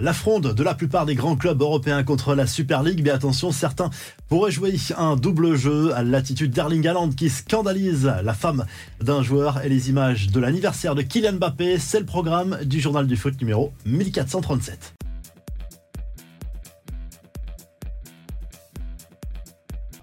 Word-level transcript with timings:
La 0.00 0.12
fronde 0.12 0.54
de 0.54 0.62
la 0.62 0.74
plupart 0.74 1.06
des 1.06 1.16
grands 1.16 1.34
clubs 1.34 1.60
européens 1.60 2.04
contre 2.04 2.36
la 2.36 2.46
Super 2.46 2.84
League, 2.84 3.00
mais 3.02 3.10
attention, 3.10 3.50
certains 3.50 3.90
pourraient 4.28 4.52
jouer 4.52 4.76
un 4.96 5.16
double 5.16 5.56
jeu 5.56 5.92
à 5.92 6.04
l'attitude 6.04 6.52
d'Erling 6.52 6.86
Haaland 6.86 7.10
qui 7.10 7.28
scandalise 7.28 8.12
la 8.22 8.34
femme 8.34 8.64
d'un 9.02 9.22
joueur 9.22 9.64
et 9.64 9.68
les 9.68 9.90
images 9.90 10.28
de 10.28 10.38
l'anniversaire 10.38 10.94
de 10.94 11.02
Kylian 11.02 11.32
Mbappé, 11.34 11.78
c'est 11.80 11.98
le 11.98 12.06
programme 12.06 12.58
du 12.64 12.80
journal 12.80 13.08
du 13.08 13.16
foot 13.16 13.40
numéro 13.40 13.72
1437. 13.86 14.97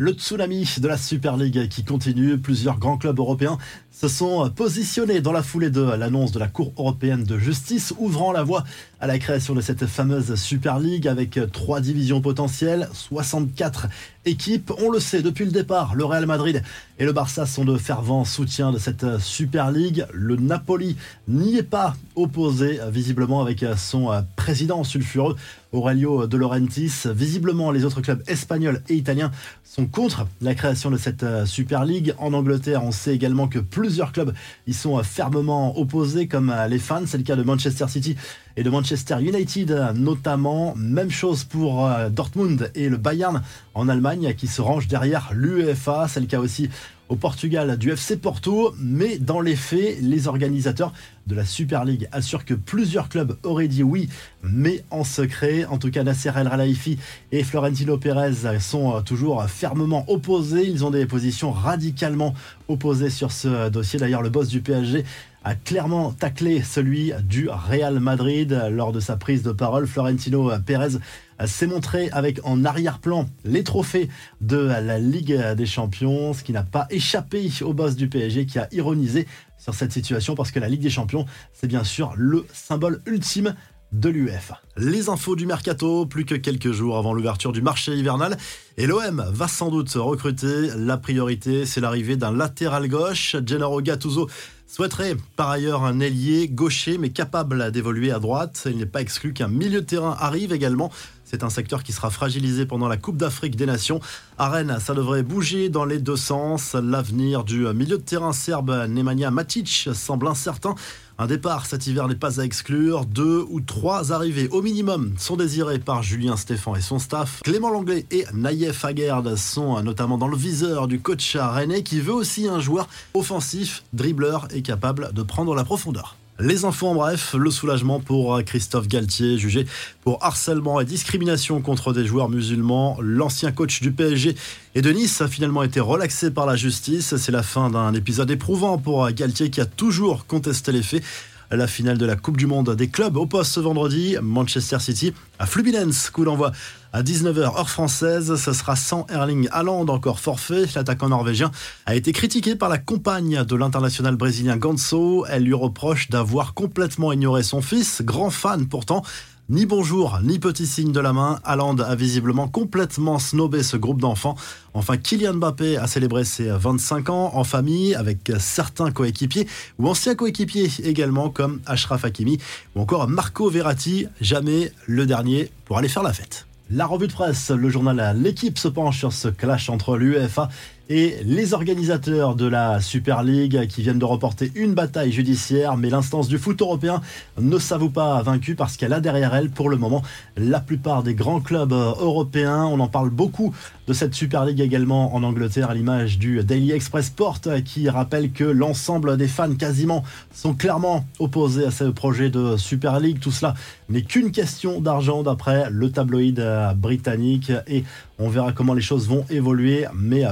Le 0.00 0.12
tsunami 0.12 0.64
de 0.78 0.86
la 0.86 0.96
Super 0.96 1.36
League 1.36 1.66
qui 1.66 1.82
continue, 1.82 2.38
plusieurs 2.38 2.78
grands 2.78 2.98
clubs 2.98 3.18
européens 3.18 3.58
se 3.90 4.06
sont 4.06 4.48
positionnés 4.48 5.20
dans 5.20 5.32
la 5.32 5.42
foulée 5.42 5.70
de 5.70 5.80
l'annonce 5.80 6.30
de 6.30 6.38
la 6.38 6.46
Cour 6.46 6.72
européenne 6.78 7.24
de 7.24 7.36
justice, 7.36 7.92
ouvrant 7.98 8.30
la 8.30 8.44
voie 8.44 8.62
à 9.00 9.08
la 9.08 9.18
création 9.18 9.56
de 9.56 9.60
cette 9.60 9.86
fameuse 9.86 10.36
Super 10.36 10.78
League 10.78 11.08
avec 11.08 11.40
trois 11.52 11.80
divisions 11.80 12.20
potentielles, 12.20 12.88
64 12.92 13.88
équipes. 14.28 14.72
On 14.78 14.90
le 14.90 15.00
sait 15.00 15.22
depuis 15.22 15.44
le 15.44 15.50
départ, 15.50 15.94
le 15.94 16.04
Real 16.04 16.26
Madrid 16.26 16.62
et 17.00 17.04
le 17.04 17.12
Barça 17.12 17.46
sont 17.46 17.64
de 17.64 17.76
fervents 17.76 18.24
soutiens 18.24 18.72
de 18.72 18.78
cette 18.78 19.18
Super 19.18 19.70
League. 19.70 20.06
Le 20.12 20.36
Napoli 20.36 20.96
n'y 21.26 21.56
est 21.56 21.62
pas 21.62 21.96
opposé, 22.14 22.80
visiblement 22.90 23.40
avec 23.40 23.64
son 23.76 24.10
président 24.36 24.84
sulfureux 24.84 25.36
Aurelio 25.70 26.26
De 26.26 26.36
Laurentiis. 26.36 27.04
Visiblement, 27.06 27.70
les 27.70 27.84
autres 27.84 28.00
clubs 28.00 28.22
espagnols 28.26 28.82
et 28.88 28.94
italiens 28.94 29.30
sont 29.64 29.86
contre 29.86 30.26
la 30.40 30.54
création 30.54 30.90
de 30.90 30.96
cette 30.96 31.24
Super 31.46 31.84
League. 31.84 32.14
En 32.18 32.32
Angleterre, 32.32 32.82
on 32.82 32.90
sait 32.90 33.14
également 33.14 33.46
que 33.48 33.58
plus 33.58 33.88
plusieurs 33.88 34.12
clubs 34.12 34.34
y 34.66 34.74
sont 34.74 35.02
fermement 35.02 35.78
opposés, 35.78 36.26
comme 36.26 36.54
les 36.68 36.78
fans. 36.78 37.06
C'est 37.06 37.16
le 37.16 37.24
cas 37.24 37.36
de 37.36 37.42
Manchester 37.42 37.86
City 37.88 38.16
et 38.58 38.64
de 38.64 38.70
Manchester 38.70 39.18
United 39.20 39.92
notamment. 39.94 40.74
Même 40.76 41.12
chose 41.12 41.44
pour 41.44 41.86
euh, 41.86 42.08
Dortmund 42.08 42.72
et 42.74 42.88
le 42.88 42.96
Bayern 42.96 43.40
en 43.74 43.88
Allemagne 43.88 44.34
qui 44.36 44.48
se 44.48 44.60
rangent 44.60 44.88
derrière 44.88 45.30
l'UEFA. 45.32 46.08
C'est 46.08 46.18
le 46.18 46.26
cas 46.26 46.40
aussi 46.40 46.68
au 47.08 47.14
Portugal 47.14 47.78
du 47.78 47.92
FC 47.92 48.16
Porto, 48.16 48.74
mais 48.78 49.18
dans 49.18 49.40
les 49.40 49.56
faits, 49.56 49.98
les 50.02 50.26
organisateurs 50.26 50.92
de 51.26 51.34
la 51.36 51.44
Super 51.44 51.84
League 51.84 52.08
assurent 52.12 52.44
que 52.44 52.52
plusieurs 52.52 53.08
clubs 53.08 53.38
auraient 53.44 53.68
dit 53.68 53.84
oui, 53.84 54.08
mais 54.42 54.84
en 54.90 55.04
secret. 55.04 55.64
En 55.66 55.78
tout 55.78 55.90
cas, 55.90 56.02
Nasser 56.02 56.32
El 56.36 56.50
Khelaifi 56.50 56.98
et 57.30 57.44
Florentino 57.44 57.96
Pérez 57.96 58.58
sont 58.58 58.96
euh, 58.96 59.00
toujours 59.02 59.44
fermement 59.44 60.04
opposés. 60.08 60.66
Ils 60.66 60.84
ont 60.84 60.90
des 60.90 61.06
positions 61.06 61.52
radicalement 61.52 62.34
opposées 62.66 63.10
sur 63.10 63.30
ce 63.30 63.68
dossier. 63.68 64.00
D'ailleurs, 64.00 64.22
le 64.22 64.30
boss 64.30 64.48
du 64.48 64.60
PSG 64.60 65.04
a 65.44 65.54
clairement 65.54 66.12
taclé 66.12 66.62
celui 66.62 67.12
du 67.22 67.48
Real 67.48 68.00
Madrid 68.00 68.68
lors 68.70 68.92
de 68.92 69.00
sa 69.00 69.16
prise 69.16 69.42
de 69.42 69.52
parole. 69.52 69.86
Florentino 69.86 70.50
Pérez 70.64 70.98
s'est 71.46 71.66
montré 71.66 72.10
avec 72.10 72.40
en 72.44 72.64
arrière-plan 72.64 73.28
les 73.44 73.64
trophées 73.64 74.08
de 74.40 74.56
la 74.56 74.98
Ligue 74.98 75.36
des 75.56 75.66
Champions, 75.66 76.32
ce 76.34 76.42
qui 76.42 76.52
n'a 76.52 76.64
pas 76.64 76.86
échappé 76.90 77.50
au 77.62 77.72
boss 77.72 77.96
du 77.96 78.08
PSG 78.08 78.46
qui 78.46 78.58
a 78.58 78.68
ironisé 78.72 79.26
sur 79.56 79.74
cette 79.74 79.92
situation 79.92 80.34
parce 80.34 80.50
que 80.50 80.60
la 80.60 80.68
Ligue 80.68 80.82
des 80.82 80.90
Champions, 80.90 81.26
c'est 81.52 81.66
bien 81.66 81.84
sûr 81.84 82.12
le 82.16 82.46
symbole 82.52 83.00
ultime 83.06 83.54
de 83.92 84.10
l'UEFA. 84.10 84.60
Les 84.76 85.08
infos 85.08 85.34
du 85.34 85.46
mercato, 85.46 86.04
plus 86.04 86.24
que 86.24 86.34
quelques 86.34 86.72
jours 86.72 86.98
avant 86.98 87.14
l'ouverture 87.14 87.52
du 87.52 87.62
marché 87.62 87.94
hivernal. 87.94 88.36
Et 88.76 88.86
l'OM 88.86 89.24
va 89.32 89.48
sans 89.48 89.70
doute 89.70 89.90
recruter. 89.94 90.68
La 90.76 90.98
priorité, 90.98 91.64
c'est 91.64 91.80
l'arrivée 91.80 92.16
d'un 92.16 92.32
latéral 92.32 92.88
gauche. 92.88 93.36
Gennaro 93.46 93.80
Gattuso 93.80 94.28
souhaiterait 94.68 95.16
par 95.34 95.50
ailleurs 95.50 95.82
un 95.82 95.98
ailier 95.98 96.48
gaucher, 96.48 96.98
mais 96.98 97.10
capable 97.10 97.72
d'évoluer 97.72 98.12
à 98.12 98.20
droite. 98.20 98.68
Il 98.70 98.76
n'est 98.76 98.86
pas 98.86 99.00
exclu 99.00 99.32
qu'un 99.32 99.48
milieu 99.48 99.80
de 99.80 99.86
terrain 99.86 100.16
arrive 100.20 100.52
également. 100.52 100.92
C'est 101.30 101.44
un 101.44 101.50
secteur 101.50 101.82
qui 101.82 101.92
sera 101.92 102.08
fragilisé 102.08 102.64
pendant 102.64 102.88
la 102.88 102.96
Coupe 102.96 103.18
d'Afrique 103.18 103.54
des 103.54 103.66
Nations. 103.66 104.00
À 104.38 104.50
ça 104.80 104.94
devrait 104.94 105.22
bouger 105.22 105.68
dans 105.68 105.84
les 105.84 105.98
deux 105.98 106.16
sens. 106.16 106.72
L'avenir 106.72 107.44
du 107.44 107.66
milieu 107.74 107.98
de 107.98 108.02
terrain 108.02 108.32
serbe 108.32 108.70
Nemanja 108.88 109.30
Matic 109.30 109.90
semble 109.92 110.26
incertain. 110.26 110.74
Un 111.18 111.26
départ 111.26 111.66
cet 111.66 111.86
hiver 111.86 112.08
n'est 112.08 112.14
pas 112.14 112.40
à 112.40 112.44
exclure. 112.44 113.04
Deux 113.04 113.44
ou 113.50 113.60
trois 113.60 114.10
arrivées 114.10 114.48
au 114.48 114.62
minimum 114.62 115.12
sont 115.18 115.36
désirées 115.36 115.80
par 115.80 116.02
Julien 116.02 116.38
Stéphan 116.38 116.76
et 116.76 116.80
son 116.80 116.98
staff. 116.98 117.42
Clément 117.42 117.68
Langlais 117.68 118.06
et 118.10 118.24
Naïef 118.32 118.86
Aguerd 118.86 119.36
sont 119.36 119.82
notamment 119.82 120.16
dans 120.16 120.28
le 120.28 120.36
viseur 120.36 120.88
du 120.88 120.98
coach 120.98 121.36
Rennes 121.36 121.82
qui 121.82 122.00
veut 122.00 122.14
aussi 122.14 122.48
un 122.48 122.58
joueur 122.58 122.88
offensif, 123.12 123.84
dribbleur 123.92 124.48
et 124.54 124.62
capable 124.62 125.12
de 125.12 125.22
prendre 125.22 125.54
la 125.54 125.64
profondeur. 125.64 126.16
Les 126.40 126.64
infos 126.64 126.86
en 126.86 126.94
bref, 126.94 127.34
le 127.34 127.50
soulagement 127.50 127.98
pour 127.98 128.40
Christophe 128.44 128.86
Galtier, 128.86 129.38
jugé 129.38 129.66
pour 130.04 130.22
harcèlement 130.22 130.80
et 130.80 130.84
discrimination 130.84 131.60
contre 131.60 131.92
des 131.92 132.06
joueurs 132.06 132.28
musulmans. 132.28 132.96
L'ancien 133.02 133.50
coach 133.50 133.80
du 133.80 133.90
PSG 133.90 134.36
et 134.76 134.80
de 134.80 134.90
Nice 134.92 135.20
a 135.20 135.26
finalement 135.26 135.64
été 135.64 135.80
relaxé 135.80 136.30
par 136.30 136.46
la 136.46 136.54
justice. 136.54 137.16
C'est 137.16 137.32
la 137.32 137.42
fin 137.42 137.70
d'un 137.70 137.92
épisode 137.92 138.30
éprouvant 138.30 138.78
pour 138.78 139.10
Galtier 139.10 139.50
qui 139.50 139.60
a 139.60 139.66
toujours 139.66 140.26
contesté 140.26 140.70
les 140.70 140.84
faits 140.84 141.02
la 141.50 141.66
finale 141.66 141.98
de 141.98 142.06
la 142.06 142.16
Coupe 142.16 142.36
du 142.36 142.46
Monde 142.46 142.74
des 142.74 142.88
clubs 142.88 143.16
au 143.16 143.26
poste 143.26 143.52
ce 143.52 143.60
vendredi. 143.60 144.16
Manchester 144.20 144.78
City 144.80 145.14
à 145.38 145.46
Fluminense, 145.46 146.10
coup 146.10 146.24
d'envoi 146.24 146.52
à 146.92 147.02
19h 147.02 147.40
heure 147.40 147.70
française. 147.70 148.36
Ce 148.36 148.52
sera 148.52 148.76
sans 148.76 149.06
Erling 149.08 149.48
Haaland, 149.52 149.86
encore 149.88 150.20
forfait. 150.20 150.64
L'attaquant 150.74 151.08
norvégien 151.08 151.50
a 151.86 151.94
été 151.94 152.12
critiqué 152.12 152.54
par 152.54 152.68
la 152.68 152.78
compagne 152.78 153.44
de 153.44 153.56
l'international 153.56 154.16
brésilien 154.16 154.56
Ganso. 154.56 155.24
Elle 155.28 155.44
lui 155.44 155.54
reproche 155.54 156.10
d'avoir 156.10 156.54
complètement 156.54 157.12
ignoré 157.12 157.42
son 157.42 157.62
fils, 157.62 158.02
grand 158.02 158.30
fan 158.30 158.66
pourtant 158.66 159.02
ni 159.50 159.64
bonjour, 159.64 160.20
ni 160.22 160.38
petit 160.38 160.66
signe 160.66 160.92
de 160.92 161.00
la 161.00 161.14
main. 161.14 161.40
Haaland 161.42 161.78
a 161.78 161.94
visiblement 161.94 162.48
complètement 162.48 163.18
snobé 163.18 163.62
ce 163.62 163.78
groupe 163.78 164.00
d'enfants. 164.00 164.36
Enfin, 164.74 164.98
Kylian 164.98 165.34
Mbappé 165.34 165.78
a 165.78 165.86
célébré 165.86 166.24
ses 166.24 166.50
25 166.50 167.08
ans 167.08 167.30
en 167.34 167.44
famille 167.44 167.94
avec 167.94 168.30
certains 168.38 168.90
coéquipiers 168.90 169.46
ou 169.78 169.88
anciens 169.88 170.14
coéquipiers 170.14 170.70
également 170.84 171.30
comme 171.30 171.60
Ashraf 171.64 172.04
Hakimi 172.04 172.38
ou 172.76 172.82
encore 172.82 173.08
Marco 173.08 173.48
Verratti. 173.48 174.06
Jamais 174.20 174.70
le 174.86 175.06
dernier 175.06 175.50
pour 175.64 175.78
aller 175.78 175.88
faire 175.88 176.02
la 176.02 176.12
fête. 176.12 176.46
La 176.70 176.84
revue 176.84 177.08
de 177.08 177.12
presse, 177.14 177.50
le 177.50 177.70
journal 177.70 178.14
L'équipe 178.20 178.58
se 178.58 178.68
penche 178.68 178.98
sur 178.98 179.14
ce 179.14 179.28
clash 179.28 179.70
entre 179.70 179.96
l'UEFA 179.96 180.50
et 180.88 181.16
les 181.24 181.52
organisateurs 181.52 182.34
de 182.34 182.46
la 182.46 182.80
Super 182.80 183.22
League 183.22 183.66
qui 183.68 183.82
viennent 183.82 183.98
de 183.98 184.04
reporter 184.04 184.50
une 184.54 184.74
bataille 184.74 185.12
judiciaire, 185.12 185.76
mais 185.76 185.90
l'instance 185.90 186.28
du 186.28 186.38
foot 186.38 186.60
européen 186.62 187.02
ne 187.38 187.58
s'avoue 187.58 187.90
pas 187.90 188.22
vaincue 188.22 188.54
parce 188.54 188.76
qu'elle 188.76 188.92
a 188.92 189.00
derrière 189.00 189.34
elle, 189.34 189.50
pour 189.50 189.68
le 189.68 189.76
moment, 189.76 190.02
la 190.36 190.60
plupart 190.60 191.02
des 191.02 191.14
grands 191.14 191.40
clubs 191.40 191.72
européens. 191.72 192.64
On 192.64 192.80
en 192.80 192.88
parle 192.88 193.10
beaucoup 193.10 193.54
de 193.86 193.92
cette 193.92 194.14
Super 194.14 194.44
League 194.44 194.60
également 194.60 195.14
en 195.14 195.22
Angleterre, 195.22 195.70
à 195.70 195.74
l'image 195.74 196.18
du 196.18 196.42
Daily 196.42 196.72
Express 196.72 197.06
Sport 197.06 197.40
qui 197.64 197.88
rappelle 197.88 198.32
que 198.32 198.44
l'ensemble 198.44 199.16
des 199.16 199.28
fans 199.28 199.54
quasiment 199.54 200.04
sont 200.32 200.54
clairement 200.54 201.04
opposés 201.18 201.66
à 201.66 201.70
ce 201.70 201.84
projet 201.84 202.30
de 202.30 202.56
Super 202.56 203.00
League. 203.00 203.18
Tout 203.20 203.30
cela 203.30 203.54
n'est 203.88 204.02
qu'une 204.02 204.30
question 204.30 204.80
d'argent 204.80 205.22
d'après 205.22 205.68
le 205.70 205.90
tabloïd 205.90 206.42
britannique 206.76 207.52
et 207.66 207.84
on 208.18 208.28
verra 208.28 208.52
comment 208.52 208.74
les 208.74 208.82
choses 208.82 209.08
vont 209.08 209.24
évoluer, 209.30 209.86
mais 209.94 210.24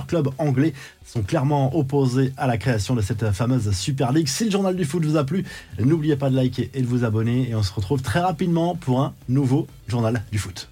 plusieurs 0.00 0.06
clubs 0.06 0.34
anglais 0.38 0.72
sont 1.04 1.22
clairement 1.22 1.76
opposés 1.76 2.32
à 2.36 2.46
la 2.46 2.58
création 2.58 2.94
de 2.94 3.02
cette 3.02 3.30
fameuse 3.32 3.70
Super 3.72 4.12
League. 4.12 4.28
Si 4.28 4.44
le 4.44 4.50
journal 4.50 4.76
du 4.76 4.84
foot 4.84 5.04
vous 5.04 5.16
a 5.16 5.24
plu, 5.24 5.44
n'oubliez 5.78 6.16
pas 6.16 6.30
de 6.30 6.36
liker 6.36 6.70
et 6.74 6.82
de 6.82 6.86
vous 6.86 7.04
abonner 7.04 7.50
et 7.50 7.54
on 7.54 7.62
se 7.62 7.72
retrouve 7.72 8.02
très 8.02 8.20
rapidement 8.20 8.74
pour 8.74 9.00
un 9.00 9.14
nouveau 9.28 9.66
journal 9.88 10.22
du 10.30 10.38
foot. 10.38 10.68